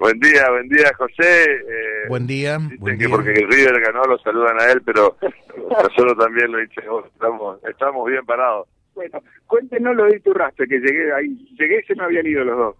Buen 0.00 0.18
día, 0.18 0.48
buen 0.48 0.66
día, 0.66 0.90
José. 0.96 1.44
Eh, 1.44 2.08
buen 2.08 2.26
día. 2.26 2.56
Dicen 2.56 2.98
que 2.98 3.06
porque 3.06 3.32
el 3.32 3.46
River 3.46 3.82
ganó 3.82 4.02
lo 4.04 4.18
saludan 4.20 4.58
a 4.58 4.72
él, 4.72 4.80
pero 4.82 5.14
nosotros 5.54 6.16
también 6.16 6.50
lo 6.50 6.58
dicho, 6.58 6.80
estamos, 7.04 7.62
estamos 7.64 8.08
bien 8.08 8.24
parados. 8.24 8.66
Bueno, 8.94 9.22
cuéntenos 9.46 9.94
lo 9.94 10.06
de 10.06 10.22
rastro, 10.32 10.64
que 10.66 10.78
llegué 10.78 11.12
ahí, 11.12 11.28
llegué 11.58 11.80
y 11.80 11.82
se 11.82 11.94
me 11.96 12.04
habían 12.04 12.26
ido 12.26 12.44
los 12.44 12.56
dos. 12.56 12.76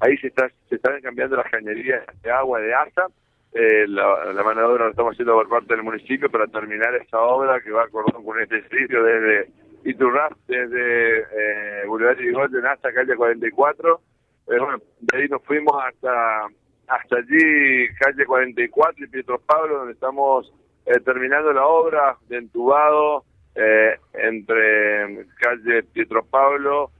Ahí 0.00 0.18
se, 0.18 0.26
está, 0.26 0.50
se 0.68 0.74
están 0.74 1.00
cambiando 1.02 1.36
las 1.36 1.48
cañerías 1.52 2.04
de 2.24 2.30
agua 2.32 2.58
de 2.58 2.74
ASA. 2.74 3.06
Eh, 3.52 3.86
la, 3.86 4.32
la 4.32 4.42
mano 4.42 4.62
de 4.62 4.66
obra 4.66 4.84
lo 4.86 4.90
estamos 4.90 5.12
haciendo 5.12 5.34
por 5.34 5.48
parte 5.48 5.72
del 5.72 5.84
municipio 5.84 6.28
para 6.32 6.48
terminar 6.48 6.96
esta 6.96 7.20
obra 7.20 7.60
que 7.60 7.70
va 7.70 7.84
a 7.84 7.88
cordón 7.88 8.24
con 8.24 8.40
este 8.40 8.62
sitio 8.62 9.04
desde 9.04 9.50
Iturraspe, 9.84 10.66
desde 10.66 11.18
eh, 11.20 11.86
Boulevard 11.86 12.18
Golden 12.32 12.66
hasta 12.66 12.92
calle 12.92 13.14
44 13.14 14.00
eh, 14.48 14.58
bueno, 14.58 14.78
de 14.78 14.84
ahí 15.16 15.28
nos 15.28 15.42
fuimos 15.42 15.74
hasta 15.84 16.46
hasta 16.88 17.16
allí, 17.16 17.88
calle 17.98 18.24
44 18.24 19.04
y 19.04 19.08
Pietro 19.08 19.40
Pablo, 19.44 19.78
donde 19.78 19.94
estamos 19.94 20.52
eh, 20.86 21.00
terminando 21.00 21.52
la 21.52 21.66
obra 21.66 22.16
de 22.28 22.36
entubado 22.36 23.24
eh, 23.56 23.96
entre 24.14 25.26
calle 25.40 25.82
Pietro 25.92 26.24
Pablo 26.24 26.90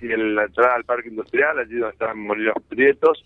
y 0.00 0.06
la 0.06 0.44
entrada 0.44 0.76
al 0.76 0.84
parque 0.84 1.10
industrial, 1.10 1.58
allí 1.58 1.74
donde 1.74 1.92
están 1.92 2.18
Molinos 2.18 2.54
Prietos. 2.68 3.22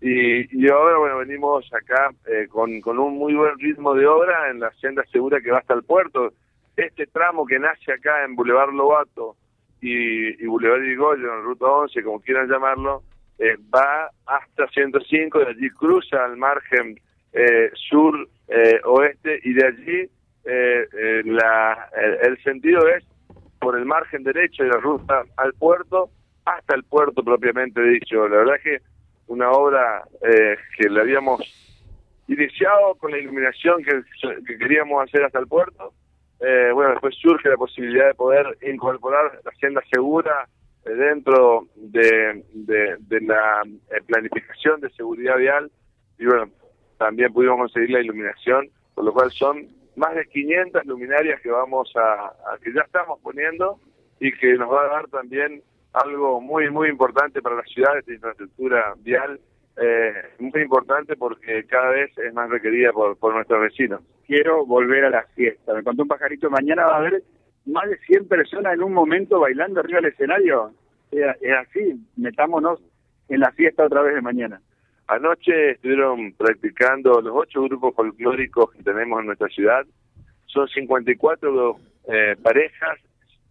Y, 0.00 0.64
y 0.64 0.68
ahora, 0.68 0.98
bueno, 0.98 1.18
venimos 1.18 1.64
acá 1.72 2.10
con, 2.48 2.80
con 2.80 2.98
un 2.98 3.16
muy 3.16 3.34
buen 3.34 3.56
ritmo 3.58 3.94
de 3.94 4.06
obra 4.06 4.50
en 4.50 4.58
la 4.58 4.72
senda 4.80 5.04
segura 5.12 5.40
que 5.40 5.52
va 5.52 5.58
hasta 5.58 5.74
el 5.74 5.84
puerto. 5.84 6.32
Este 6.76 7.06
tramo 7.06 7.46
que 7.46 7.58
nace 7.58 7.92
acá 7.92 8.24
en 8.24 8.34
Boulevard 8.34 8.72
Lobato, 8.72 9.36
y, 9.84 10.42
y 10.42 10.46
Boulevard 10.46 10.82
Irigoyen, 10.82 11.42
Ruta 11.44 11.66
11, 11.66 12.02
como 12.02 12.20
quieran 12.20 12.48
llamarlo, 12.48 13.02
eh, 13.38 13.56
va 13.74 14.10
hasta 14.26 14.68
105, 14.68 15.38
de 15.38 15.46
allí 15.46 15.70
cruza 15.70 16.24
al 16.24 16.36
margen 16.36 16.98
eh, 17.32 17.70
sur-oeste 17.74 19.34
eh, 19.34 19.40
y 19.42 19.54
de 19.54 19.66
allí 19.66 20.10
la, 21.24 21.88
el, 22.22 22.42
sentido 22.42 22.86
es 22.86 23.02
por 23.58 23.78
el 23.78 23.86
margen 23.86 24.22
derecho 24.22 24.62
de 24.62 24.68
la 24.68 24.76
ruta 24.76 25.22
al 25.38 25.54
puerto 25.54 26.10
hasta 26.44 26.74
el 26.74 26.84
puerto 26.84 27.24
propiamente 27.24 27.80
dicho. 27.80 28.28
La 28.28 28.36
verdad 28.36 28.56
es 28.56 28.62
que 28.62 28.78
una 29.28 29.50
obra 29.50 30.04
que 30.20 30.90
le 30.90 31.00
habíamos 31.00 31.40
iniciado 32.28 32.94
con 32.96 33.10
la 33.10 33.18
iluminación 33.18 33.82
que, 33.82 34.02
que 34.46 34.58
queríamos 34.58 35.02
hacer 35.02 35.24
hasta 35.24 35.38
el 35.38 35.46
puerto, 35.46 35.94
eh, 36.40 36.70
bueno, 36.72 36.90
después 36.90 37.14
surge 37.16 37.48
la 37.48 37.56
posibilidad 37.56 38.08
de 38.08 38.14
poder 38.14 38.58
incorporar 38.62 39.40
la 39.44 39.50
agenda 39.50 39.82
segura 39.90 40.46
eh, 40.46 40.63
dentro 40.84 41.66
de, 41.76 42.44
de, 42.52 43.20
la 43.22 43.62
eh, 43.64 44.00
planificación 44.06 44.80
de 44.80 44.90
seguridad 44.90 45.36
vial 45.38 45.70
y 46.18 46.26
bueno, 46.26 46.50
también 46.98 47.32
pudimos 47.32 47.58
conseguir 47.58 47.90
la 47.90 48.00
iluminación, 48.00 48.68
por 48.94 49.04
lo 49.04 49.12
cual 49.12 49.30
son 49.32 49.66
más 49.96 50.14
de 50.14 50.26
500 50.26 50.84
luminarias 50.86 51.40
que 51.40 51.50
vamos 51.50 51.92
a, 51.96 52.32
que 52.62 52.72
ya 52.72 52.82
estamos 52.82 53.18
poniendo 53.20 53.80
y 54.20 54.32
que 54.32 54.54
nos 54.54 54.70
va 54.70 54.84
a 54.84 54.88
dar 54.88 55.08
también 55.08 55.62
algo 55.92 56.40
muy 56.40 56.70
muy 56.70 56.88
importante 56.88 57.40
para 57.40 57.56
la 57.56 57.62
ciudad, 57.62 57.98
esta 57.98 58.12
infraestructura 58.12 58.94
vial 58.98 59.40
eh, 59.76 60.12
muy 60.38 60.62
importante 60.62 61.16
porque 61.16 61.64
cada 61.66 61.90
vez 61.90 62.16
es 62.18 62.32
más 62.32 62.48
requerida 62.50 62.92
por, 62.92 63.16
por 63.16 63.34
nuestros 63.34 63.60
vecinos. 63.60 64.02
Quiero 64.26 64.64
volver 64.64 65.04
a 65.04 65.10
la 65.10 65.24
fiesta. 65.34 65.74
Me 65.74 65.82
contó 65.82 66.02
un 66.02 66.08
pajarito, 66.08 66.48
mañana 66.48 66.86
va 66.86 66.94
a 66.94 66.98
haber 66.98 67.22
más 67.66 67.88
de 67.88 67.98
100 67.98 68.28
personas 68.28 68.74
en 68.74 68.82
un 68.82 68.92
momento 68.92 69.40
bailando 69.40 69.80
arriba 69.80 70.00
del 70.00 70.12
escenario. 70.12 70.72
Es, 71.10 71.24
así, 71.60 71.94
metámonos 72.16 72.80
en 73.28 73.40
la 73.40 73.52
fiesta 73.52 73.84
otra 73.84 74.02
vez 74.02 74.14
de 74.14 74.20
mañana. 74.20 74.60
Anoche 75.06 75.72
estuvieron 75.72 76.32
practicando 76.32 77.20
los 77.20 77.34
ocho 77.34 77.62
grupos 77.62 77.94
folclóricos 77.94 78.72
que 78.72 78.82
tenemos 78.82 79.20
en 79.20 79.26
nuestra 79.26 79.48
ciudad. 79.48 79.84
Son 80.46 80.66
54 80.68 81.76
eh, 82.08 82.36
parejas, 82.42 82.98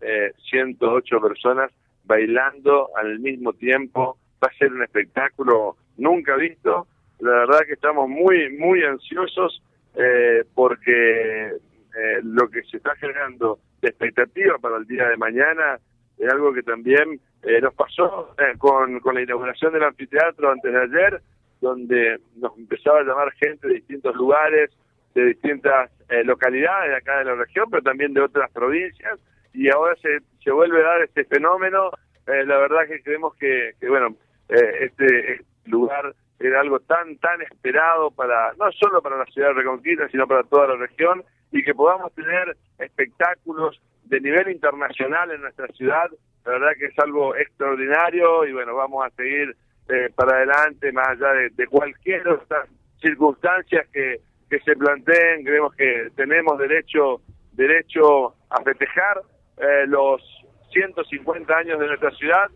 eh, 0.01 0.33
108 0.49 1.21
personas 1.21 1.71
bailando 2.03 2.89
al 2.95 3.19
mismo 3.19 3.53
tiempo. 3.53 4.17
Va 4.43 4.47
a 4.47 4.57
ser 4.57 4.73
un 4.73 4.83
espectáculo 4.83 5.77
nunca 5.97 6.35
visto. 6.35 6.87
La 7.19 7.31
verdad 7.31 7.59
que 7.65 7.73
estamos 7.73 8.09
muy, 8.09 8.57
muy 8.57 8.83
ansiosos 8.83 9.61
eh, 9.95 10.43
porque 10.55 11.51
eh, 11.51 12.19
lo 12.23 12.49
que 12.49 12.63
se 12.63 12.77
está 12.77 12.95
generando 12.95 13.59
de 13.83 13.89
expectativa 13.89 14.57
para 14.57 14.77
el 14.77 14.87
día 14.87 15.07
de 15.09 15.17
mañana 15.17 15.77
es 16.17 16.31
algo 16.31 16.53
que 16.53 16.63
también 16.63 17.19
eh, 17.43 17.59
nos 17.61 17.73
pasó 17.73 18.33
con, 18.57 18.99
con 18.99 19.15
la 19.15 19.21
inauguración 19.21 19.73
del 19.73 19.83
anfiteatro 19.83 20.51
antes 20.51 20.71
de 20.71 20.81
ayer, 20.81 21.21
donde 21.59 22.19
nos 22.35 22.57
empezaba 22.57 22.99
a 22.99 23.03
llamar 23.03 23.31
gente 23.33 23.67
de 23.67 23.75
distintos 23.75 24.15
lugares, 24.15 24.71
de 25.15 25.25
distintas 25.25 25.91
localidades 26.23 26.91
de 26.91 26.95
acá 26.97 27.19
de 27.19 27.25
la 27.25 27.35
región, 27.35 27.69
pero 27.69 27.81
también 27.81 28.13
de 28.13 28.21
otras 28.21 28.51
provincias, 28.51 29.19
y 29.53 29.69
ahora 29.69 29.95
se, 29.95 30.19
se 30.43 30.51
vuelve 30.51 30.81
a 30.81 30.87
dar 30.87 31.01
este 31.01 31.25
fenómeno. 31.25 31.91
la 32.25 32.57
verdad 32.57 32.87
que 32.87 33.01
creemos 33.01 33.35
que, 33.35 33.73
que 33.79 33.89
bueno, 33.89 34.15
este, 34.49 35.41
lugar 35.65 36.13
era 36.47 36.61
algo 36.61 36.79
tan 36.79 37.17
tan 37.17 37.41
esperado 37.41 38.11
para 38.11 38.53
no 38.53 38.71
solo 38.71 39.01
para 39.01 39.17
la 39.17 39.25
ciudad 39.25 39.49
de 39.49 39.55
Reconquista 39.55 40.07
sino 40.09 40.27
para 40.27 40.43
toda 40.43 40.67
la 40.67 40.75
región 40.75 41.23
y 41.51 41.63
que 41.63 41.73
podamos 41.73 42.13
tener 42.13 42.57
espectáculos 42.79 43.81
de 44.05 44.19
nivel 44.21 44.49
internacional 44.49 45.31
en 45.31 45.41
nuestra 45.41 45.67
ciudad 45.69 46.09
la 46.45 46.51
verdad 46.51 46.71
que 46.77 46.85
es 46.85 46.99
algo 46.99 47.35
extraordinario 47.35 48.45
y 48.45 48.53
bueno 48.53 48.75
vamos 48.75 49.05
a 49.05 49.09
seguir 49.11 49.55
eh, 49.89 50.09
para 50.15 50.37
adelante 50.37 50.91
más 50.91 51.09
allá 51.09 51.33
de, 51.55 51.67
cualquier 51.67 52.27
otra 52.27 52.65
circunstancias 53.01 53.87
que, 53.91 54.19
que 54.49 54.59
se 54.59 54.75
planteen 54.75 55.43
creemos 55.43 55.73
que 55.75 56.09
tenemos 56.15 56.57
derecho 56.57 57.21
derecho 57.53 58.35
a 58.49 58.61
festejar 58.63 59.21
eh, 59.57 59.85
los 59.87 60.21
150 60.71 61.55
años 61.55 61.79
de 61.79 61.87
nuestra 61.87 62.11
ciudad 62.11 62.49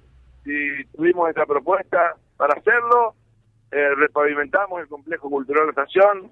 y 0.46 0.84
tuvimos 0.86 1.30
esta 1.30 1.46
propuesta 1.46 2.16
para 2.38 2.58
hacerlo, 2.60 3.16
eh, 3.72 3.96
repavimentamos 3.96 4.82
el 4.82 4.88
complejo 4.88 5.30
cultural 5.30 5.68
de 5.68 5.74
la 5.74 5.84
estación, 5.84 6.32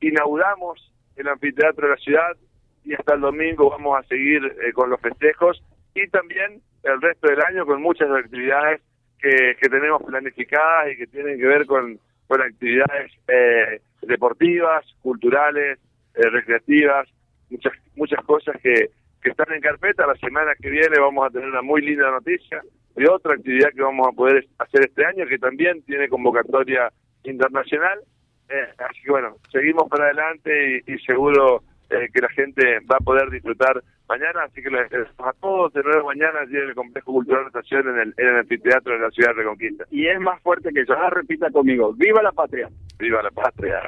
inauguramos 0.00 0.92
el 1.16 1.28
anfiteatro 1.28 1.86
de 1.86 1.94
la 1.94 2.00
ciudad 2.00 2.36
y 2.84 2.94
hasta 2.94 3.14
el 3.14 3.20
domingo 3.20 3.70
vamos 3.70 3.98
a 3.98 4.06
seguir 4.06 4.44
eh, 4.44 4.72
con 4.72 4.90
los 4.90 5.00
festejos 5.00 5.62
y 5.94 6.06
también 6.08 6.60
el 6.82 7.00
resto 7.00 7.28
del 7.28 7.40
año 7.42 7.64
con 7.64 7.80
muchas 7.80 8.10
actividades 8.10 8.82
que, 9.18 9.56
que 9.60 9.68
tenemos 9.68 10.02
planificadas 10.02 10.92
y 10.92 10.96
que 10.98 11.06
tienen 11.06 11.38
que 11.38 11.46
ver 11.46 11.66
con, 11.66 11.98
con 12.26 12.42
actividades 12.42 13.12
eh, 13.28 13.80
deportivas, 14.02 14.84
culturales, 15.02 15.78
recreativas, 16.14 17.08
muchas 17.50 17.72
muchas 17.94 18.24
cosas 18.24 18.56
que, 18.62 18.90
que 19.22 19.30
están 19.30 19.52
en 19.52 19.60
carpeta. 19.60 20.06
La 20.06 20.14
semana 20.14 20.52
que 20.54 20.70
viene 20.70 20.98
vamos 20.98 21.26
a 21.26 21.30
tener 21.30 21.48
una 21.48 21.62
muy 21.62 21.82
linda 21.82 22.10
noticia 22.10 22.62
de 22.96 23.08
otra 23.08 23.34
actividad 23.34 23.70
que 23.74 23.82
vamos 23.82 24.08
a 24.08 24.12
poder 24.12 24.46
hacer 24.58 24.86
este 24.86 25.04
año, 25.04 25.26
que 25.26 25.38
también 25.38 25.82
tiene 25.82 26.08
convocatoria 26.08 26.90
internacional. 27.24 28.00
Eh, 28.48 28.68
así 28.78 29.02
que 29.04 29.10
bueno, 29.10 29.36
seguimos 29.52 29.88
para 29.88 30.04
adelante 30.04 30.82
y, 30.86 30.98
seguro 31.00 31.62
eh, 31.90 32.08
que 32.12 32.20
la 32.20 32.28
gente 32.30 32.78
va 32.90 32.96
a 32.98 33.04
poder 33.04 33.28
disfrutar 33.30 33.82
mañana, 34.08 34.44
así 34.44 34.62
que 34.62 34.70
les, 34.70 34.90
a 35.18 35.32
todos 35.40 35.72
de 35.72 35.82
nuevo 35.82 36.06
mañana 36.06 36.40
allí 36.40 36.56
en 36.56 36.68
el 36.68 36.74
Complejo 36.74 37.12
Cultural 37.12 37.42
de 37.42 37.48
Estación 37.48 37.88
en 37.88 37.98
el, 37.98 38.14
en 38.16 38.28
el 38.28 38.36
anfiteatro 38.36 38.94
de 38.94 39.00
la 39.00 39.10
ciudad 39.10 39.30
de 39.30 39.42
Reconquista. 39.42 39.84
Y 39.90 40.06
es 40.06 40.20
más 40.20 40.40
fuerte 40.42 40.70
que 40.72 40.82
eso, 40.82 40.94
ahora 40.94 41.10
repita 41.10 41.50
conmigo, 41.50 41.92
¡Viva 41.92 42.22
la 42.22 42.32
patria! 42.32 42.68
¡Viva 42.98 43.22
la 43.22 43.30
patria! 43.30 43.82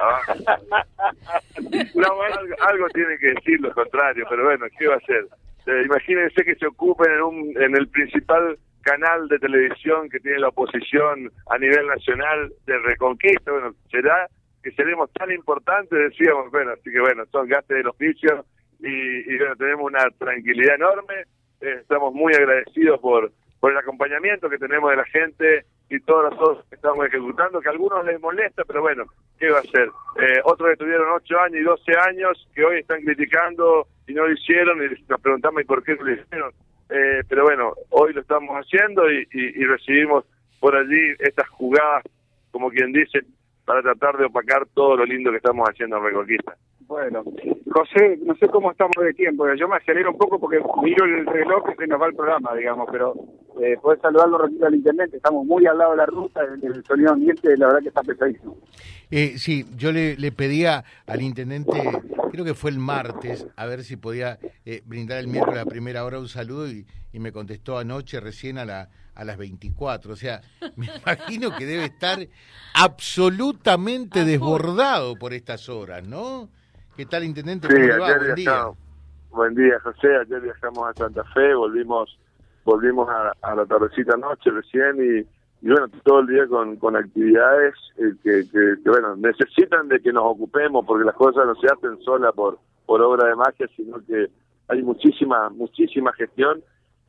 no, 1.95 2.07
algo, 2.67 2.87
tiene 2.93 3.17
que 3.17 3.27
decir 3.27 3.61
lo 3.61 3.73
contrario, 3.73 4.25
pero 4.29 4.43
bueno, 4.43 4.65
¿qué 4.77 4.87
va 4.87 4.95
a 4.95 4.97
hacer? 4.97 5.25
Eh, 5.65 5.83
imagínense 5.85 6.43
que 6.43 6.55
se 6.55 6.67
ocupen 6.67 7.11
en, 7.11 7.21
un, 7.21 7.61
en 7.61 7.77
el 7.77 7.87
principal 7.87 8.57
canal 8.89 9.27
de 9.27 9.37
televisión 9.37 10.09
que 10.09 10.19
tiene 10.19 10.39
la 10.39 10.47
oposición 10.49 11.31
a 11.49 11.57
nivel 11.59 11.87
nacional 11.87 12.51
de 12.65 12.79
Reconquista, 12.79 13.51
bueno, 13.51 13.73
será 13.91 14.27
que 14.63 14.71
seremos 14.71 15.11
tan 15.13 15.31
importantes, 15.31 15.91
decíamos, 15.91 16.49
bueno, 16.51 16.71
así 16.71 16.89
que 16.91 16.99
bueno, 16.99 17.23
son 17.31 17.47
gastos 17.47 17.77
del 17.77 17.87
oficio 17.87 18.45
y, 18.79 19.37
bueno, 19.37 19.55
tenemos 19.57 19.85
una 19.85 20.09
tranquilidad 20.17 20.75
enorme, 20.75 21.15
eh, 21.61 21.77
estamos 21.81 22.13
muy 22.13 22.33
agradecidos 22.33 22.99
por, 22.99 23.31
por 23.59 23.71
el 23.71 23.77
acompañamiento 23.77 24.49
que 24.49 24.57
tenemos 24.57 24.89
de 24.89 24.97
la 24.97 25.05
gente 25.05 25.65
y 25.89 25.99
todas 26.01 26.31
las 26.31 26.39
cosas 26.39 26.65
que 26.69 26.75
estamos 26.75 27.05
ejecutando, 27.05 27.61
que 27.61 27.67
a 27.67 27.71
algunos 27.71 28.05
les 28.05 28.19
molesta, 28.19 28.63
pero 28.65 28.81
bueno, 28.81 29.05
¿qué 29.37 29.49
va 29.49 29.59
a 29.59 29.63
ser? 29.63 29.89
Eh, 30.21 30.39
otros 30.43 30.69
que 30.71 30.77
tuvieron 30.77 31.09
8 31.11 31.39
años 31.41 31.59
y 31.59 31.63
12 31.63 31.91
años, 32.09 32.49
que 32.53 32.63
hoy 32.63 32.79
están 32.79 33.01
criticando 33.01 33.87
y 34.07 34.13
no 34.13 34.25
lo 34.25 34.33
hicieron, 34.33 34.83
y 34.83 35.03
nos 35.07 35.21
preguntamos 35.21 35.63
por 35.65 35.83
qué 35.83 35.95
lo 35.95 36.11
hicieron. 36.11 36.51
Eh, 36.89 37.23
pero 37.27 37.43
bueno, 37.43 37.73
hoy 37.89 38.13
lo 38.13 38.21
estamos 38.21 38.55
haciendo 38.55 39.09
y, 39.11 39.25
recibimos 39.65 40.25
por 40.59 40.75
allí 40.75 41.13
estas 41.19 41.47
jugadas, 41.49 42.03
como 42.51 42.69
quien 42.69 42.91
dice, 42.91 43.19
para 43.65 43.81
tratar 43.81 44.17
de 44.17 44.25
opacar 44.25 44.65
todo 44.73 44.97
lo 44.97 45.05
lindo 45.05 45.29
que 45.31 45.37
estamos 45.37 45.67
haciendo 45.69 45.97
en 45.97 46.03
Reconquista. 46.03 46.55
Bueno, 46.87 47.23
José, 47.71 48.17
no 48.25 48.33
sé 48.35 48.47
cómo 48.47 48.71
estamos 48.71 48.95
de 48.99 49.13
tiempo, 49.13 49.45
yo 49.53 49.67
me 49.67 49.75
acelero 49.75 50.09
un 50.09 50.17
poco 50.17 50.39
porque 50.39 50.59
miro 50.81 51.05
el 51.05 51.25
reloj 51.27 51.63
que 51.69 51.75
se 51.75 51.85
nos 51.85 52.01
va 52.01 52.07
el 52.07 52.15
programa, 52.15 52.55
digamos, 52.55 52.89
pero 52.91 53.13
eh, 53.61 53.77
puedes 53.81 54.01
saludarlo 54.01 54.37
rápido 54.37 54.67
al 54.67 54.75
internet, 54.75 55.13
estamos 55.13 55.45
muy 55.45 55.65
al 55.65 55.77
lado 55.77 55.91
de 55.91 55.97
la 55.97 56.05
ruta, 56.05 56.41
el, 56.41 56.83
sonido 56.85 57.11
ambiente 57.11 57.55
la 57.57 57.67
verdad 57.67 57.81
que 57.81 57.89
está 57.89 58.01
pesadísimo. 58.01 58.57
Eh, 59.11 59.37
sí, 59.37 59.65
yo 59.75 59.91
le, 59.91 60.15
le, 60.17 60.31
pedía 60.31 60.83
al 61.07 61.21
intendente, 61.21 61.81
creo 62.31 62.45
que 62.45 62.53
fue 62.53 62.71
el 62.71 62.77
martes, 62.77 63.47
a 63.55 63.65
ver 63.65 63.83
si 63.83 63.95
podía 63.97 64.39
eh, 64.65 64.81
brindar 64.85 65.17
el 65.17 65.27
miércoles 65.27 65.61
a 65.61 65.65
primera 65.65 66.05
hora 66.05 66.19
un 66.19 66.27
saludo 66.27 66.67
y, 66.67 66.85
y 67.11 67.19
me 67.19 67.31
contestó 67.31 67.77
anoche 67.77 68.19
recién 68.19 68.57
a 68.57 68.65
la 68.65 68.89
a 69.19 69.25
las 69.25 69.37
24. 69.37 70.13
O 70.13 70.15
sea, 70.15 70.41
me 70.75 70.87
imagino 70.87 71.55
que 71.55 71.65
debe 71.65 71.85
estar 71.85 72.19
absolutamente 72.73 74.23
desbordado 74.23 75.15
por 75.15 75.33
estas 75.33 75.67
horas, 75.69 76.07
¿no? 76.07 76.49
¿Qué 76.95 77.05
tal, 77.05 77.23
intendente? 77.23 77.67
Sí, 77.67 77.75
ayer 77.75 77.97
Buen 77.97 78.35
día. 78.35 78.65
Buen 79.29 79.55
día, 79.55 79.79
José. 79.83 80.07
Ayer 80.21 80.41
viajamos 80.41 80.89
a 80.89 80.93
Santa 80.93 81.23
Fe, 81.33 81.53
volvimos 81.53 82.17
volvimos 82.65 83.07
a, 83.09 83.55
la 83.55 83.65
tardecita 83.65 84.17
noche 84.17 84.51
recién 84.51 84.97
y, 84.97 85.67
bueno, 85.67 85.87
todo 86.03 86.19
el 86.19 86.27
día 86.27 86.47
con, 86.47 86.77
con 86.77 86.95
actividades 86.95 87.73
eh, 87.97 88.13
que, 88.23 88.43
que, 88.51 88.89
bueno, 88.89 89.15
necesitan 89.15 89.87
de 89.87 89.99
que 89.99 90.13
nos 90.13 90.23
ocupemos 90.25 90.85
porque 90.85 91.05
las 91.05 91.15
cosas 91.15 91.45
no 91.45 91.55
se 91.55 91.67
hacen 91.67 92.01
sola 92.03 92.31
por, 92.31 92.59
por 92.85 93.01
obra 93.01 93.27
de 93.27 93.35
magia, 93.35 93.67
sino 93.75 93.97
que 94.05 94.27
hay 94.67 94.81
muchísima, 94.83 95.49
muchísima 95.49 96.13
gestión 96.13 96.61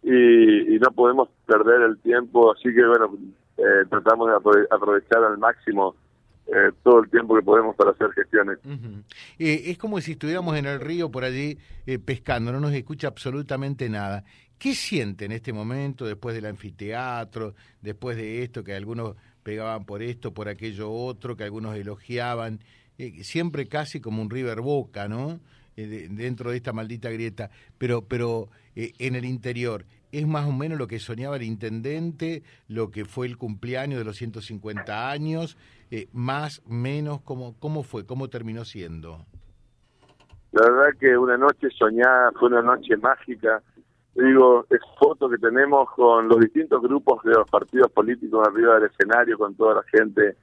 y, 0.03 0.79
no 0.79 0.91
podemos 0.93 1.29
perder 1.47 1.83
el 1.83 1.99
tiempo, 1.99 2.53
así 2.53 2.73
que 2.75 2.87
bueno, 2.87 3.15
eh, 3.59 3.85
tratamos 3.91 4.29
de 4.29 4.67
aprovechar 4.71 5.23
al 5.25 5.37
máximo 5.37 5.95
eh, 6.53 6.73
todo 6.83 7.01
el 7.01 7.11
tiempo 7.11 7.35
que 7.37 7.43
podemos 7.43 7.77
para 7.77 7.91
hacer 7.91 8.11
gestiones. 8.13 8.59
Eh, 9.39 9.63
es 9.67 9.79
como 9.79 10.01
si 10.01 10.13
estuviéramos 10.13 10.57
en 10.57 10.67
el 10.67 10.81
río 10.81 11.11
por 11.11 11.25
allí 11.25 11.59
pescando, 12.05 12.53
no 12.53 12.61
nos 12.61 12.73
escucha 12.73 13.09
absolutamente 13.09 13.89
nada. 13.89 14.25
¿Qué 14.59 14.75
siente 14.75 15.25
en 15.25 15.33
este 15.33 15.53
momento, 15.53 16.05
después 16.05 16.35
del 16.35 16.47
anfiteatro, 16.47 17.55
después 17.81 18.17
de 18.17 18.43
esto, 18.43 18.63
que 18.63 18.75
algunos 18.75 19.17
pegaban 19.43 19.87
por 19.87 20.03
esto, 20.03 20.35
por 20.35 20.49
aquello 20.49 20.91
otro, 20.91 21.37
que 21.37 21.45
algunos 21.45 21.77
elogiaban, 21.77 22.61
siempre 23.23 23.67
casi 23.67 24.01
como 24.01 24.21
un 24.21 24.29
River 24.29 24.61
Boca, 24.61 25.09
¿no? 25.09 25.41
dentro 25.87 26.51
de 26.51 26.57
esta 26.57 26.73
maldita 26.73 27.11
grieta, 27.11 27.51
pero, 27.79 28.03
pero 28.03 28.49
eh, 28.75 28.93
en 28.99 29.17
el 29.17 29.25
interior. 29.25 29.85
¿Es 30.13 30.27
más 30.27 30.47
o 30.47 30.53
menos 30.53 30.79
lo 30.79 30.87
que 30.87 30.99
soñaba 30.99 31.37
el 31.37 31.43
intendente, 31.43 32.43
lo 32.69 32.91
que 32.91 33.05
fue 33.05 33.27
el 33.27 33.37
cumpleaños 33.37 33.99
de 33.99 34.05
los 34.05 34.17
150 34.17 35.11
años? 35.11 35.57
Eh, 35.91 36.09
¿Más, 36.13 36.63
menos? 36.67 37.21
¿cómo, 37.23 37.55
¿Cómo 37.61 37.83
fue? 37.83 38.05
¿Cómo 38.07 38.29
terminó 38.29 38.65
siendo? 38.65 39.25
La 40.53 40.63
verdad 40.63 40.99
que 40.99 41.17
una 41.17 41.37
noche 41.37 41.69
soñada, 41.71 42.33
fue 42.33 42.49
una 42.49 42.63
noche 42.63 42.97
mágica. 42.97 43.63
Digo, 44.15 44.67
es 44.69 44.81
foto 44.99 45.31
que 45.31 45.39
tenemos 45.39 45.89
con 45.93 46.29
los 46.29 46.41
distintos 46.41 46.83
grupos 46.83 47.23
de 47.23 47.31
los 47.31 47.49
partidos 47.49 47.91
políticos 47.93 48.47
arriba 48.49 48.81
del 48.81 48.91
escenario, 48.91 49.39
con 49.39 49.55
toda 49.55 49.77
la 49.77 49.83
gente. 49.85 50.37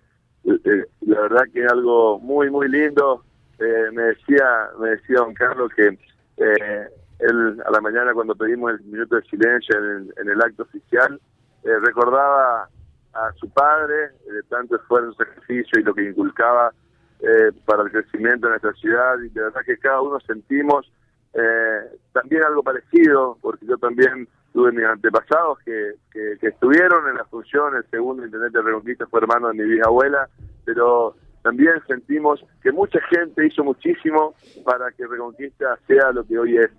Eh, 0.45 0.85
la 1.01 1.21
verdad 1.21 1.43
que 1.51 1.65
es 1.65 1.71
algo 1.71 2.19
muy, 2.19 2.49
muy 2.49 2.69
lindo. 2.69 3.23
me 3.59 4.01
decía 4.03 4.69
me 4.79 4.91
decía 4.91 5.17
don 5.17 5.33
Carlos 5.33 5.71
que 5.75 5.97
eh, 6.37 6.87
él 7.19 7.61
a 7.65 7.71
la 7.71 7.81
mañana 7.81 8.13
cuando 8.13 8.35
pedimos 8.35 8.71
el 8.71 8.81
minuto 8.81 9.15
de 9.15 9.23
silencio 9.23 9.77
en, 9.77 10.29
el 10.29 10.41
acto 10.41 10.63
oficial, 10.63 11.19
eh, 11.63 11.79
recordaba 11.83 12.69
a 13.13 13.31
su 13.33 13.49
padre 13.49 14.09
de 14.31 14.43
tanto 14.49 14.75
esfuerzo, 14.75 15.13
sacrificio 15.13 15.79
y 15.79 15.83
lo 15.83 15.93
que 15.93 16.09
inculcaba 16.09 16.71
eh, 17.19 17.51
para 17.65 17.83
el 17.83 17.91
crecimiento 17.91 18.47
de 18.47 18.51
nuestra 18.51 18.73
ciudad. 18.73 19.19
Y 19.19 19.29
de 19.29 19.41
verdad 19.41 19.61
que 19.65 19.77
cada 19.77 20.01
uno 20.01 20.19
sentimos 20.19 20.91
eh, 21.33 21.97
también 22.13 22.43
algo 22.43 22.61
parecido, 22.61 23.37
porque 23.41 23.65
yo 23.65 23.77
también 23.77 24.27
tuve 24.53 24.71
mis 24.71 24.85
antepasados 24.85 25.59
que, 25.59 25.93
que, 26.11 26.47
estuvieron 26.47 27.07
en 27.09 27.15
la 27.15 27.25
función, 27.25 27.75
el 27.75 27.85
segundo 27.89 28.25
intendente 28.25 28.57
de 28.57 28.63
Reconquista 28.63 29.05
fue 29.07 29.21
hermano 29.21 29.49
de 29.49 29.53
mi 29.55 29.63
bisabuela, 29.63 30.27
pero 30.65 31.15
también 31.43 31.73
sentimos 31.87 32.43
que 32.61 32.71
mucha 32.71 32.99
gente 33.09 33.45
hizo 33.45 33.63
muchísimo 33.63 34.33
para 34.63 34.91
que 34.91 35.05
Reconquista 35.05 35.77
sea 35.87 36.11
lo 36.11 36.25
que 36.25 36.39
hoy 36.39 36.57
es 36.57 36.71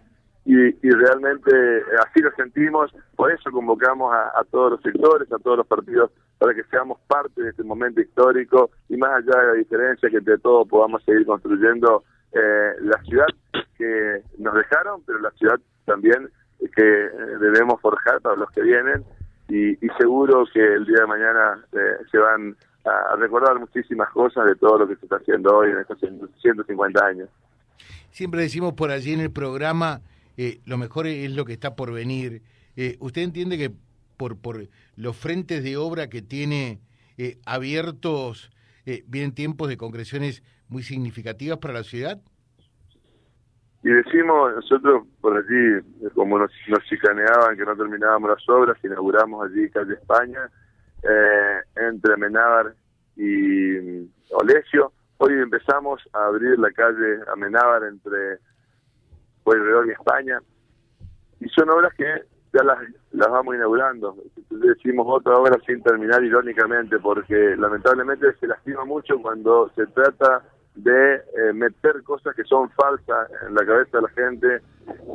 y, 0.51 0.91
realmente 0.91 1.51
así 2.07 2.21
lo 2.21 2.31
sentimos, 2.33 2.91
por 3.17 3.31
eso 3.31 3.51
convocamos 3.51 4.15
a, 4.15 4.43
todos 4.51 4.73
los 4.73 4.81
sectores, 4.81 5.31
a 5.31 5.39
todos 5.39 5.59
los 5.59 5.67
partidos, 5.67 6.11
para 6.39 6.55
que 6.55 6.65
seamos 6.71 6.99
parte 7.07 7.43
de 7.43 7.51
este 7.51 7.63
momento 7.63 8.01
histórico. 8.01 8.71
Y 8.89 8.97
más 8.97 9.11
allá 9.11 9.43
de 9.43 9.47
la 9.49 9.53
diferencia, 9.53 10.09
que 10.09 10.17
entre 10.17 10.39
todos 10.39 10.67
podamos 10.67 11.05
seguir 11.05 11.27
construyendo 11.27 12.03
eh, 12.33 12.73
la 12.81 12.99
ciudad 13.03 13.27
que 13.77 14.23
nos 14.39 14.55
dejaron, 14.55 15.03
pero 15.05 15.19
la 15.19 15.31
ciudad 15.33 15.61
también 15.85 16.31
que 16.75 17.05
eh, 17.05 17.11
debemos 17.41 17.79
forjar 17.83 18.19
para 18.23 18.37
los 18.37 18.51
que 18.53 18.63
vienen. 18.63 19.05
Y, 19.51 19.77
seguro 19.99 20.47
que 20.51 20.61
el 20.61 20.87
día 20.87 21.01
de 21.01 21.07
mañana 21.07 21.63
eh, 21.73 22.05
se 22.11 22.17
van 22.17 22.57
a 22.87 23.17
recordar 23.17 23.59
muchísimas 23.59 24.09
cosas 24.11 24.47
de 24.47 24.55
todo 24.55 24.79
lo 24.79 24.89
que 24.89 24.97
se 24.97 25.05
está 25.05 25.17
haciendo 25.17 25.59
hoy 25.59 25.73
en 25.73 25.79
estos 25.81 25.99
150 25.99 27.05
años. 27.05 27.29
Siempre 28.11 28.41
decimos 28.41 28.73
por 28.73 28.91
allí 28.91 29.13
en 29.13 29.21
el 29.21 29.31
programa 29.31 30.01
eh, 30.39 30.61
lo 30.67 30.79
mejor 30.79 31.09
es 31.09 31.33
lo 31.33 31.45
que 31.45 31.53
está 31.53 31.75
por 31.75 31.93
venir. 31.93 32.43
Eh, 32.77 32.97
¿Usted 33.01 33.23
entiende 33.23 33.59
que 33.59 33.73
por, 34.17 34.41
por 34.41 34.69
los 34.95 35.17
frentes 35.17 35.65
de 35.65 35.77
obra 35.77 36.09
que 36.09 36.23
tiene 36.23 36.81
eh, 37.19 37.39
abiertos 37.45 38.51
vienen 39.07 39.35
tiempos 39.35 39.69
de 39.69 39.77
concreciones 39.77 40.43
muy 40.69 40.83
significativas 40.83 41.59
para 41.59 41.75
la 41.75 41.83
ciudad? 41.83 42.23
Y 43.83 43.91
decimos, 43.91 44.55
nosotros 44.55 45.07
por 45.21 45.37
allí, 45.37 46.09
como 46.15 46.39
nos, 46.39 46.51
chicaneaban 46.89 47.55
que 47.57 47.67
no 47.67 47.77
terminábamos 47.77 48.31
las 48.31 48.49
obras, 48.49 48.79
inauguramos 48.83 49.45
allí 49.45 49.69
Calle 49.69 49.93
España, 49.93 50.51
entre 51.77 52.15
Amenábar 52.15 52.75
y 53.15 53.23
mm, 53.25 54.09
Olesio. 54.31 54.93
Hoy 55.19 55.35
empezamos 55.35 56.01
a 56.15 56.27
abrir 56.27 56.59
la 56.59 56.71
calle 56.71 57.19
Amenábar 57.31 57.83
entre 57.85 58.39
alrededor 59.57 59.87
de 59.87 59.93
España, 59.93 60.41
y 61.41 61.49
son 61.49 61.71
obras 61.71 61.95
que 61.95 62.05
ya 62.53 62.63
las, 62.65 62.79
las 63.13 63.31
vamos 63.31 63.55
inaugurando. 63.55 64.17
Decimos 64.51 65.07
otra 65.09 65.37
obra 65.37 65.57
sin 65.67 65.83
terminar 65.83 66.23
irónicamente, 66.23 66.99
porque 66.99 67.57
lamentablemente 67.57 68.33
se 68.41 68.47
lastima 68.47 68.85
mucho 68.85 69.21
cuando 69.21 69.71
se 69.75 69.87
trata 69.89 70.43
de 70.75 71.15
eh, 71.17 71.53
meter 71.55 72.03
cosas 72.05 72.35
que 72.37 72.45
son 72.45 72.71
falsas 72.71 73.29
en 73.47 73.55
la 73.55 73.67
cabeza 73.67 73.99
de 73.99 74.03
la 74.03 74.09
gente 74.11 74.63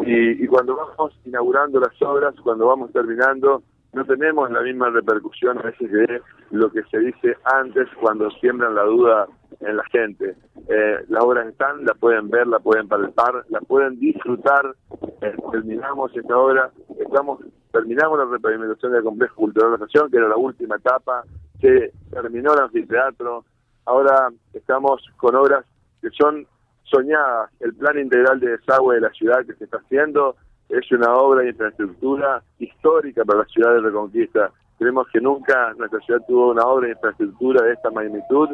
y, 0.05 0.43
y 0.43 0.47
cuando 0.47 0.75
vamos 0.75 1.17
inaugurando 1.25 1.79
las 1.79 2.01
obras, 2.01 2.35
cuando 2.43 2.67
vamos 2.67 2.91
terminando, 2.91 3.63
no 3.93 4.05
tenemos 4.05 4.51
la 4.51 4.61
misma 4.61 4.89
repercusión 4.89 5.59
a 5.59 5.61
veces 5.61 5.89
que 5.89 6.21
lo 6.51 6.69
que 6.71 6.83
se 6.83 6.99
dice 6.99 7.37
antes 7.45 7.87
cuando 8.01 8.29
siembran 8.31 8.75
la 8.75 8.83
duda 8.83 9.27
en 9.65 9.77
la 9.77 9.83
gente. 9.91 10.35
Eh, 10.67 11.05
las 11.09 11.23
obras 11.23 11.47
están, 11.47 11.85
la 11.85 11.93
pueden 11.93 12.29
ver, 12.29 12.47
la 12.47 12.59
pueden 12.59 12.87
palpar, 12.87 13.45
la 13.49 13.59
pueden 13.61 13.99
disfrutar. 13.99 14.75
Eh, 15.21 15.35
terminamos 15.51 16.15
esta 16.15 16.37
obra, 16.37 16.71
estamos 16.99 17.39
terminamos 17.73 18.19
la 18.19 18.25
repavimentación 18.25 18.91
del 18.91 19.03
complejo 19.03 19.35
cultural 19.35 19.71
de 19.71 19.77
la 19.77 19.85
nación, 19.85 20.11
que 20.11 20.17
era 20.17 20.27
la 20.27 20.37
última 20.37 20.75
etapa, 20.75 21.23
se 21.59 21.91
terminó 22.11 22.53
el 22.53 22.59
anfiteatro, 22.59 23.45
ahora 23.85 24.29
estamos 24.53 25.01
con 25.17 25.35
obras 25.35 25.65
que 25.99 26.09
son 26.11 26.45
soñadas, 26.83 27.49
el 27.61 27.73
plan 27.73 27.97
integral 27.97 28.39
de 28.39 28.57
desagüe 28.57 28.95
de 28.95 29.01
la 29.01 29.09
ciudad 29.09 29.43
que 29.45 29.55
se 29.55 29.63
está 29.63 29.77
haciendo, 29.77 30.35
es 30.69 30.91
una 30.91 31.13
obra 31.15 31.41
de 31.41 31.49
infraestructura 31.49 32.43
histórica 32.59 33.25
para 33.25 33.39
la 33.39 33.45
ciudad 33.45 33.73
de 33.73 33.81
Reconquista. 33.81 34.51
Creemos 34.77 35.07
que 35.11 35.19
nunca 35.19 35.73
nuestra 35.73 35.99
ciudad 36.01 36.21
tuvo 36.27 36.51
una 36.51 36.65
obra 36.65 36.87
de 36.87 36.93
infraestructura 36.93 37.63
de 37.63 37.73
esta 37.73 37.89
magnitud 37.89 38.49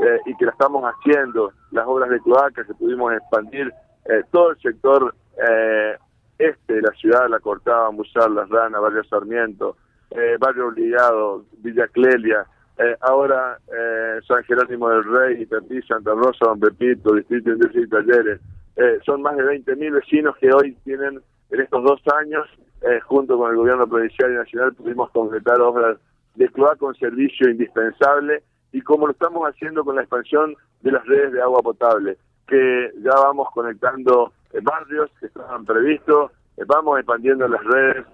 eh, 0.00 0.20
y 0.26 0.36
que 0.36 0.46
la 0.46 0.52
estamos 0.52 0.84
haciendo. 0.84 1.52
Las 1.70 1.86
obras 1.86 2.10
de 2.10 2.20
cloacas 2.20 2.66
que 2.66 2.74
pudimos 2.74 3.12
expandir 3.12 3.72
eh, 4.06 4.22
todo 4.30 4.50
el 4.50 4.58
sector 4.60 5.14
eh, 5.48 5.96
este 6.38 6.74
de 6.74 6.82
la 6.82 6.90
ciudad, 6.92 7.28
La 7.28 7.40
Cortada, 7.40 7.90
Musal, 7.90 8.34
Las 8.34 8.48
Ranas, 8.48 8.80
Barrio 8.80 9.04
Sarmiento, 9.04 9.76
Barrio 10.38 10.68
Obligado, 10.68 11.44
Villa 11.58 11.88
Clelia, 11.88 12.46
ahora 13.00 13.58
San 14.28 14.44
Jerónimo 14.44 14.88
del 14.88 15.04
Rey, 15.04 15.46
Pepí, 15.46 15.82
Santa 15.82 16.12
Rosa, 16.12 16.46
Don 16.46 16.60
Pepito, 16.60 17.14
Distrito 17.14 17.50
Industrial 17.50 17.84
y 17.84 17.88
Talleres. 17.88 18.40
son 19.04 19.22
más 19.22 19.36
de 19.36 19.42
20.000 19.42 19.92
vecinos 19.92 20.36
que 20.36 20.52
hoy 20.52 20.76
tienen 20.84 21.20
en 21.50 21.60
estos 21.60 21.84
dos 21.84 22.00
años, 22.20 22.46
eh, 22.82 23.00
junto 23.00 23.38
con 23.38 23.50
el 23.50 23.56
gobierno 23.56 23.86
provincial 23.86 24.32
y 24.32 24.34
nacional, 24.34 24.74
pudimos 24.74 25.10
concretar 25.10 25.60
obras 25.60 25.98
de 26.34 26.48
cloaca 26.48 26.76
con 26.76 26.94
servicio 26.96 27.48
indispensable 27.48 28.42
y 28.74 28.82
como 28.82 29.06
lo 29.06 29.12
estamos 29.12 29.48
haciendo 29.48 29.84
con 29.84 29.96
la 29.96 30.02
expansión 30.02 30.54
de 30.82 30.92
las 30.92 31.06
redes 31.06 31.32
de 31.32 31.40
agua 31.40 31.62
potable, 31.62 32.18
que 32.46 32.90
ya 33.02 33.14
vamos 33.14 33.48
conectando 33.54 34.32
eh, 34.52 34.58
barrios 34.62 35.10
que 35.18 35.26
estaban 35.26 35.64
previstos, 35.64 36.32
eh, 36.56 36.64
vamos 36.66 36.98
expandiendo 36.98 37.48
las 37.48 37.64
redes 37.64 38.04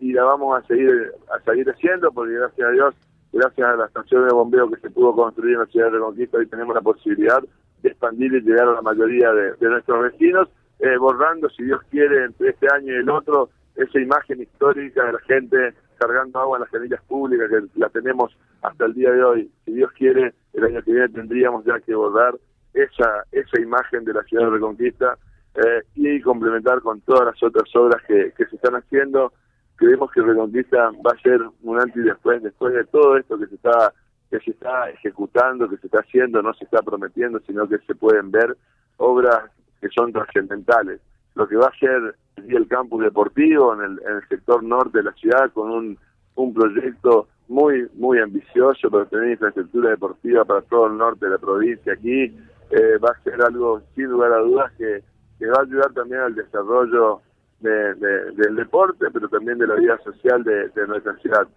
y 0.00 0.12
la 0.14 0.24
vamos 0.24 0.58
a 0.58 0.66
seguir 0.66 1.12
a 1.32 1.38
seguir 1.44 1.70
haciendo 1.70 2.10
porque 2.10 2.32
gracias 2.32 2.66
a 2.66 2.72
Dios 2.72 2.94
gracias 3.32 3.68
a 3.68 3.76
la 3.76 3.86
estación 3.86 4.26
de 4.26 4.34
bombeo 4.34 4.70
que 4.70 4.80
se 4.80 4.90
pudo 4.90 5.14
construir 5.14 5.54
en 5.54 5.60
la 5.60 5.66
ciudad 5.66 5.86
de 5.86 5.92
Reconquista, 5.92 6.38
hoy 6.38 6.46
tenemos 6.46 6.74
la 6.74 6.80
posibilidad 6.80 7.40
de 7.82 7.88
expandir 7.88 8.32
y 8.32 8.40
llegar 8.40 8.68
a 8.68 8.72
la 8.72 8.82
mayoría 8.82 9.30
de, 9.32 9.68
nuestros 9.68 10.02
vecinos, 10.02 10.48
eh, 10.80 10.96
borrando, 10.96 11.48
si 11.50 11.64
Dios 11.64 11.80
quiere, 11.90 12.24
entre 12.24 12.50
este 12.50 12.66
año 12.74 12.92
y 12.92 12.96
el 12.96 13.10
otro, 13.10 13.50
esa 13.76 14.00
imagen 14.00 14.42
histórica 14.42 15.04
de 15.04 15.12
la 15.12 15.20
gente 15.20 15.74
cargando 16.00 16.40
agua 16.40 16.56
en 16.56 16.62
las 16.62 16.70
canillas 16.70 17.02
públicas, 17.02 17.48
que 17.50 17.78
la 17.78 17.90
tenemos 17.90 18.34
hasta 18.62 18.86
el 18.86 18.94
día 18.94 19.10
de 19.10 19.22
hoy. 19.22 19.50
Si 19.64 19.72
Dios 19.72 19.92
quiere, 19.92 20.32
el 20.54 20.64
año 20.64 20.82
que 20.82 20.92
viene 20.92 21.08
tendríamos 21.10 21.64
ya 21.64 21.78
que 21.80 21.94
borrar 21.94 22.34
esa, 22.72 23.24
esa 23.30 23.60
imagen 23.60 24.04
de 24.04 24.14
la 24.14 24.22
ciudad 24.22 24.46
de 24.46 24.50
Reconquista 24.50 25.18
eh, 25.54 25.82
y 25.94 26.20
complementar 26.22 26.80
con 26.80 27.00
todas 27.02 27.26
las 27.26 27.42
otras 27.42 27.68
obras 27.76 28.02
que, 28.08 28.32
que 28.36 28.46
se 28.46 28.56
están 28.56 28.76
haciendo. 28.76 29.32
Creemos 29.76 30.10
que 30.12 30.22
Reconquista 30.22 30.90
va 31.06 31.12
a 31.12 31.22
ser 31.22 31.42
un 31.62 31.78
antes 31.78 31.96
y 31.96 32.06
después, 32.06 32.42
después 32.42 32.72
de 32.72 32.84
todo 32.84 33.16
esto 33.18 33.38
que 33.38 33.46
se 33.46 33.56
está 33.56 33.92
que 34.30 34.38
se 34.38 34.52
está 34.52 34.88
ejecutando, 34.90 35.68
que 35.68 35.76
se 35.78 35.88
está 35.88 35.98
haciendo, 36.00 36.40
no 36.40 36.54
se 36.54 36.64
está 36.64 36.80
prometiendo, 36.82 37.40
sino 37.40 37.68
que 37.68 37.78
se 37.78 37.96
pueden 37.96 38.30
ver 38.30 38.56
obras 38.96 39.50
que 39.80 39.88
son 39.88 40.12
trascendentales. 40.12 41.00
Lo 41.34 41.48
que 41.48 41.56
va 41.56 41.66
a 41.66 41.78
ser 41.78 42.14
el 42.48 42.68
campus 42.68 43.02
deportivo 43.02 43.74
en 43.74 43.80
el, 43.82 44.00
en 44.08 44.16
el 44.16 44.28
sector 44.28 44.62
norte 44.62 44.98
de 44.98 45.04
la 45.04 45.12
ciudad 45.12 45.50
con 45.52 45.70
un, 45.70 45.98
un 46.34 46.54
proyecto 46.54 47.28
muy 47.48 47.88
muy 47.94 48.18
ambicioso 48.18 48.90
para 48.90 49.06
tener 49.06 49.32
infraestructura 49.32 49.90
deportiva 49.90 50.44
para 50.44 50.62
todo 50.62 50.86
el 50.86 50.96
norte 50.96 51.26
de 51.26 51.32
la 51.32 51.38
provincia 51.38 51.92
aquí 51.92 52.36
eh, 52.70 52.98
va 52.98 53.10
a 53.10 53.22
ser 53.22 53.42
algo 53.42 53.82
sin 53.94 54.06
lugar 54.06 54.32
a 54.32 54.38
dudas 54.38 54.72
que, 54.78 55.02
que 55.38 55.46
va 55.46 55.58
a 55.58 55.62
ayudar 55.62 55.92
también 55.92 56.20
al 56.20 56.34
desarrollo 56.34 57.20
de, 57.60 57.94
del 57.94 58.56
deporte 58.56 59.06
pero 59.12 59.28
también 59.28 59.58
de 59.58 59.66
la 59.66 59.74
vida 59.74 59.98
social 60.04 60.44
de, 60.44 60.68
de 60.68 60.86
nuestra 60.86 61.16
ciudad 61.16 61.48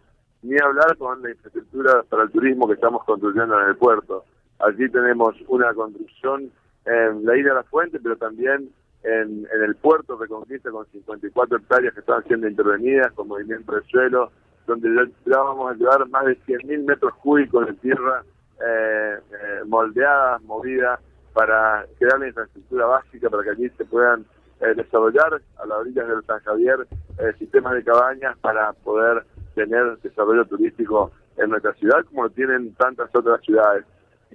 ni 0.43 0.57
hablar 0.61 0.97
con 0.97 1.21
la 1.23 1.31
infraestructura 1.31 2.03
para 2.09 2.23
el 2.23 2.31
turismo 2.31 2.67
que 2.67 2.73
estamos 2.73 3.03
construyendo 3.05 3.59
en 3.59 3.69
el 3.69 3.77
puerto. 3.77 4.25
Allí 4.59 4.89
tenemos 4.89 5.35
una 5.47 5.73
construcción 5.73 6.51
en 6.85 7.25
la 7.25 7.37
isla 7.37 7.49
de 7.49 7.55
la 7.55 7.63
Fuente, 7.63 7.99
pero 8.01 8.17
también 8.17 8.69
en, 9.03 9.47
en 9.53 9.63
el 9.63 9.75
puerto 9.75 10.17
Reconquista 10.17 10.71
con 10.71 10.85
54 10.87 11.57
hectáreas 11.57 11.93
que 11.93 11.99
están 11.99 12.23
siendo 12.25 12.47
intervenidas 12.47 13.11
con 13.13 13.27
movimiento 13.27 13.75
de 13.75 13.81
suelo, 13.83 14.31
donde 14.65 14.89
ya, 15.25 15.37
vamos 15.37 15.71
a 15.71 15.75
llevar 15.75 16.07
más 16.09 16.25
de 16.25 16.39
100.000 16.45 16.85
metros 16.85 17.13
cúbicos 17.15 17.67
de 17.67 17.73
tierra 17.73 18.23
eh, 18.65 19.17
eh, 19.31 19.61
moldeada, 19.65 20.39
movida, 20.39 20.99
para 21.33 21.85
crear 21.97 22.19
la 22.19 22.27
infraestructura 22.27 22.85
básica 22.85 23.29
para 23.29 23.43
que 23.43 23.49
allí 23.49 23.69
se 23.69 23.85
puedan 23.85 24.25
eh, 24.61 24.73
desarrollar 24.75 25.41
a 25.57 25.65
las 25.65 25.77
orillas 25.79 26.07
del 26.07 26.23
San 26.25 26.39
Javier 26.41 26.87
eh, 27.17 27.33
sistemas 27.39 27.73
de 27.73 27.83
cabañas 27.83 28.37
para 28.37 28.71
poder 28.73 29.25
tener 29.55 29.97
desarrollo 29.97 30.45
turístico 30.45 31.11
en 31.37 31.49
nuestra 31.49 31.73
ciudad 31.73 32.05
como 32.05 32.23
lo 32.23 32.29
tienen 32.29 32.73
tantas 32.75 33.09
otras 33.13 33.41
ciudades. 33.41 33.85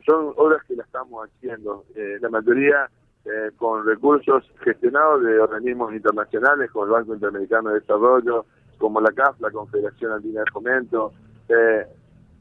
Son 0.05 0.33
obras 0.37 0.63
que 0.67 0.77
la 0.77 0.85
estamos 0.85 1.29
haciendo, 1.29 1.85
eh, 1.95 2.19
la 2.21 2.29
mayoría 2.29 2.91
eh, 3.28 3.50
con 3.56 3.87
recursos 3.87 4.44
gestionados 4.64 5.23
de 5.23 5.38
organismos 5.38 5.92
internacionales 5.92 6.70
como 6.70 6.87
el 6.87 6.90
Banco 6.92 7.14
Interamericano 7.14 7.70
de 7.70 7.80
Desarrollo, 7.80 8.47
como 8.78 9.00
la 9.00 9.12
CAF, 9.12 9.40
la 9.40 9.50
Confederación 9.50 10.12
Andina 10.12 10.40
de 10.40 10.50
Fomento, 10.52 11.12
eh, 11.49 11.87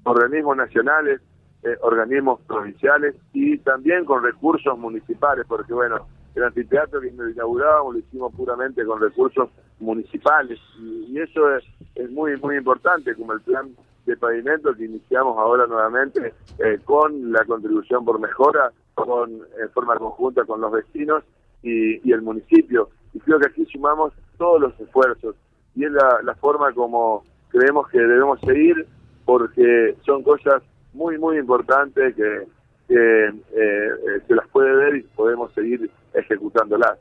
organismos 0.04 0.58
nacionales, 0.58 1.22
organismos 1.82 2.40
provinciales 2.48 3.16
y 3.34 3.58
también 3.58 4.06
con 4.06 4.24
recursos 4.24 4.78
municipales, 4.80 5.46
porque 5.50 5.74
bueno, 5.74 6.08
el 6.38 6.44
anfiteatro 6.44 7.02
que 7.02 7.08
inaugurábamos 7.08 7.96
lo 7.96 8.00
hicimos 8.00 8.34
puramente 8.36 8.86
con 8.86 9.02
recursos 9.02 9.50
municipales 9.80 10.60
y, 10.80 11.20
eso 11.20 11.56
es, 11.56 11.64
muy 12.12 12.38
muy 12.38 12.58
importante 12.58 13.16
como 13.16 13.34
el 13.34 13.42
plan 13.42 13.70
de 14.06 14.16
pavimento 14.18 14.74
que 14.76 14.86
iniciamos 14.86 15.38
ahora 15.38 15.66
nuevamente 15.66 16.34
eh, 16.60 16.80
con 16.86 17.32
la 17.32 17.44
contribución 17.46 18.06
por 18.06 18.20
mejora 18.20 18.72
con 19.06 19.32
en 19.32 19.70
forma 19.74 19.96
conjunta 19.98 20.44
con 20.46 20.62
los 20.62 20.72
vecinos 20.72 21.24
y, 21.64 22.08
y, 22.08 22.12
el 22.12 22.22
municipio 22.22 22.90
y 23.14 23.20
creo 23.20 23.40
que 23.40 23.48
aquí 23.48 23.66
sumamos 23.66 24.14
todos 24.38 24.62
los 24.62 24.80
esfuerzos 24.80 25.36
y 25.76 25.86
es 25.86 25.92
la, 25.92 26.22
la 26.24 26.36
forma 26.36 26.74
como 26.74 27.24
creemos 27.50 27.88
que 27.90 28.00
debemos 28.00 28.40
seguir 28.42 28.86
porque 29.26 29.96
son 30.06 30.24
cosas 30.24 30.64
muy 30.94 31.18
muy 31.18 31.38
importantes 31.38 32.16
que 32.16 32.48
que 32.88 33.26
eh, 33.26 33.32
eh, 33.54 34.22
se 34.28 34.36
las 34.36 34.48
puede 34.48 34.74
ver 34.74 34.96
y 34.96 35.02
podemos 35.04 35.54
seguir 35.54 35.92
ejecutándolas. 36.14 36.98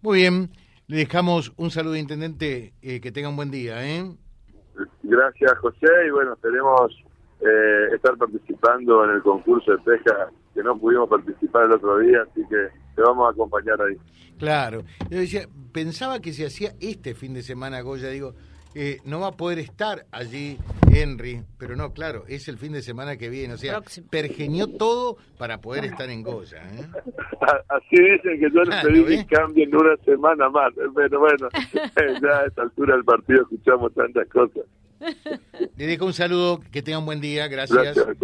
Muy 0.00 0.20
bien, 0.20 0.48
le 0.88 0.98
dejamos 0.98 1.52
un 1.56 1.70
saludo, 1.70 1.96
Intendente, 1.96 2.72
eh, 2.80 3.00
que 3.00 3.12
tenga 3.12 3.28
un 3.28 3.36
buen 3.36 3.50
día. 3.50 3.84
¿eh? 3.84 4.04
Gracias, 5.02 5.58
José, 5.58 5.86
y 6.06 6.10
bueno, 6.10 6.34
esperemos 6.34 6.92
eh, 7.40 7.94
estar 7.94 8.16
participando 8.16 9.04
en 9.04 9.10
el 9.10 9.22
concurso 9.22 9.72
de 9.72 9.78
pesca 9.78 10.30
que 10.56 10.62
no 10.62 10.76
pudimos 10.78 11.08
participar 11.08 11.66
el 11.66 11.72
otro 11.72 11.98
día, 11.98 12.18
así 12.22 12.40
que 12.48 12.56
te 12.96 13.02
vamos 13.02 13.28
a 13.28 13.30
acompañar 13.30 13.80
ahí. 13.82 13.96
Claro, 14.38 14.82
yo 15.10 15.18
decía, 15.18 15.46
pensaba 15.72 16.20
que 16.20 16.32
se 16.32 16.46
hacía 16.46 16.72
este 16.80 17.14
fin 17.14 17.34
de 17.34 17.42
semana, 17.42 17.82
Goya, 17.82 18.08
digo, 18.08 18.34
eh, 18.74 18.98
no 19.04 19.20
va 19.20 19.28
a 19.28 19.32
poder 19.32 19.58
estar 19.58 20.06
allí 20.10 20.58
Henry, 20.92 21.42
pero 21.58 21.76
no, 21.76 21.92
claro, 21.92 22.24
es 22.26 22.48
el 22.48 22.56
fin 22.56 22.72
de 22.72 22.80
semana 22.80 23.18
que 23.18 23.28
viene, 23.28 23.54
o 23.54 23.58
sea, 23.58 23.82
pergenió 24.10 24.66
todo 24.66 25.18
para 25.38 25.60
poder 25.60 25.84
estar 25.84 26.08
en 26.08 26.22
Goya. 26.22 26.58
¿eh? 26.58 26.86
Así 27.68 27.96
dicen 27.96 28.40
que 28.40 28.50
yo 28.50 28.62
les 28.62 28.82
pedí 28.82 29.04
que 29.04 29.26
cambien 29.36 29.74
una 29.76 29.96
semana 30.04 30.48
más, 30.48 30.72
pero 30.94 31.20
bueno, 31.20 31.48
ya 32.22 32.40
a 32.40 32.46
esta 32.46 32.62
altura 32.62 32.94
del 32.94 33.04
partido 33.04 33.42
escuchamos 33.42 33.92
tantas 33.92 34.26
cosas. 34.28 34.64
Le 35.76 35.86
dejo 35.86 36.06
un 36.06 36.14
saludo, 36.14 36.60
que 36.72 36.80
tenga 36.80 36.98
un 36.98 37.06
buen 37.06 37.20
día, 37.20 37.46
gracias. 37.48 37.94
Gracias 37.94 38.16